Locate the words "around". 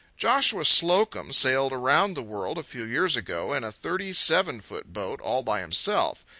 1.71-2.15